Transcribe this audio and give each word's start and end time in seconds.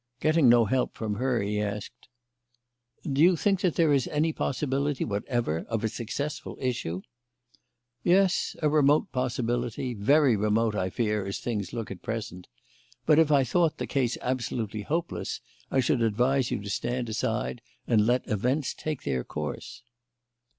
Getting 0.19 0.49
no 0.49 0.65
help 0.65 0.95
from 0.97 1.13
her, 1.17 1.43
he 1.43 1.61
asked: 1.61 2.07
"Do 3.07 3.21
you 3.21 3.35
think 3.35 3.61
that 3.61 3.75
there 3.75 3.93
is 3.93 4.07
any 4.07 4.33
possibility 4.33 5.05
whatever 5.05 5.59
of 5.69 5.83
a 5.83 5.87
successful 5.87 6.57
issue?" 6.59 7.03
"Yes, 8.01 8.55
a 8.63 8.67
remote 8.67 9.11
possibility 9.11 9.93
very 9.93 10.35
remote, 10.35 10.73
I 10.73 10.89
fear, 10.89 11.27
as 11.27 11.37
things 11.37 11.71
look 11.71 11.91
at 11.91 12.01
present; 12.01 12.47
but 13.05 13.19
if 13.19 13.31
I 13.31 13.43
thought 13.43 13.77
the 13.77 13.85
case 13.85 14.17
absolutely 14.23 14.81
hopeless 14.81 15.39
I 15.69 15.81
should 15.81 16.01
advise 16.01 16.49
you 16.49 16.59
to 16.63 16.69
stand 16.71 17.07
aside 17.07 17.61
and 17.85 18.07
let 18.07 18.27
events 18.27 18.73
take 18.73 19.03
their 19.03 19.23
course." 19.23 19.83